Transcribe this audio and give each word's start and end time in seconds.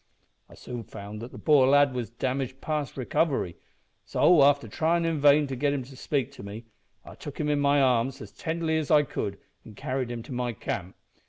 "I 0.49 0.55
soon 0.55 0.81
found 0.81 1.21
that 1.21 1.31
the 1.31 1.37
poor 1.37 1.67
lad 1.67 1.93
was 1.93 2.09
damaged 2.09 2.59
past 2.59 2.97
recovery; 2.97 3.57
so, 4.03 4.41
after 4.41 4.67
tryin' 4.67 5.05
in 5.05 5.19
vain 5.21 5.45
to 5.45 5.55
get 5.55 5.73
him 5.73 5.83
to 5.83 5.95
speak 5.95 6.31
to 6.31 6.41
me, 6.41 6.65
I 7.05 7.13
took 7.13 7.39
him 7.39 7.49
in 7.49 7.59
my 7.59 7.79
arms 7.79 8.19
as 8.19 8.31
tenderly 8.31 8.79
as 8.79 8.89
I 8.89 9.03
could 9.03 9.37
and 9.63 9.75
carried 9.77 10.09
him 10.09 10.23
to 10.23 10.31
my 10.31 10.53
camp. 10.53 10.95